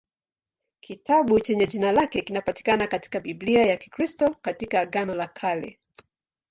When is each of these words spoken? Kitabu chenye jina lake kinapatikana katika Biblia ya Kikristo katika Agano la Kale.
Kitabu 0.79 1.39
chenye 1.39 1.67
jina 1.67 1.91
lake 1.91 2.21
kinapatikana 2.21 2.87
katika 2.87 3.19
Biblia 3.19 3.65
ya 3.65 3.77
Kikristo 3.77 4.35
katika 4.41 4.79
Agano 4.81 5.15
la 5.15 5.27
Kale. 5.27 5.79